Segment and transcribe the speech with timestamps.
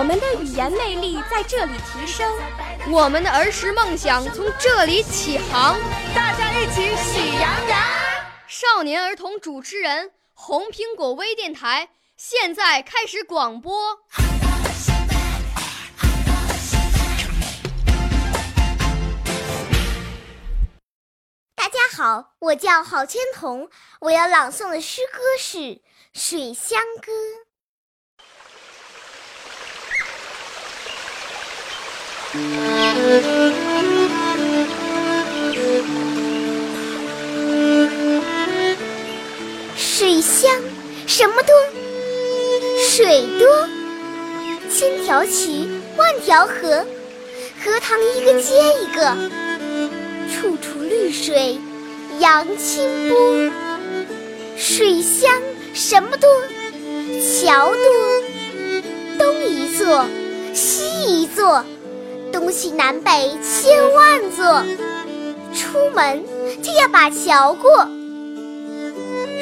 [0.00, 2.26] 我们的语言魅力在这里提升，
[2.90, 5.78] 我们的儿时梦想从这里起航。
[6.14, 7.78] 大家一起喜羊羊。
[8.48, 13.98] 少年儿童主持人，红苹果微电台现在开始广播。
[21.54, 23.68] 大家好，我叫郝千彤，
[24.00, 25.58] 我要朗诵的诗歌是
[26.14, 27.12] 《水乡歌》。
[39.76, 40.48] 水乡
[41.08, 41.52] 什么多？
[42.88, 43.68] 水多，
[44.70, 46.86] 千条渠，万条河，
[47.64, 49.16] 荷塘一个接一个，
[50.30, 51.58] 处处绿水
[52.20, 53.50] 扬清波。
[54.56, 55.32] 水乡
[55.74, 56.30] 什么多？
[57.20, 58.22] 桥多，
[59.18, 60.06] 东一座，
[60.54, 61.64] 西一座，
[62.40, 64.64] 东西南北千万座，
[65.54, 66.24] 出门
[66.62, 67.86] 就要把桥过。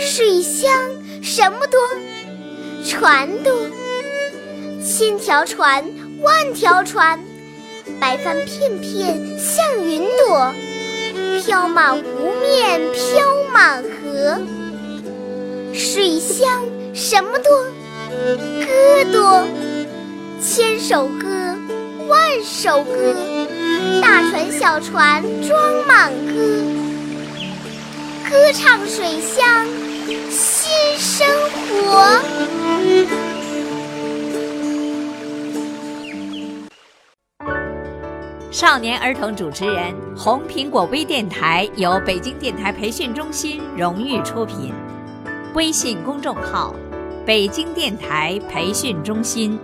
[0.00, 0.68] 水乡
[1.22, 1.78] 什么多？
[2.84, 3.54] 船多，
[4.84, 5.84] 千条船，
[6.22, 7.20] 万条船，
[8.00, 10.52] 白帆片片像云朵，
[11.40, 12.02] 飘满湖
[12.42, 14.40] 面，飘满河。
[15.72, 17.64] 水乡什么多？
[18.66, 19.46] 歌多，
[20.42, 21.47] 千首歌，
[22.08, 23.14] 万首歌，
[24.00, 26.64] 大船小船装满歌，
[28.30, 29.66] 歌唱水乡
[30.30, 31.28] 新生
[31.60, 32.18] 活。
[38.50, 44.72] 少年儿童主持人，红苹果微电台由北京电台培训中心荣誉出品，
[45.54, 46.74] 微信公众号：
[47.26, 49.58] 北京电台培训中心。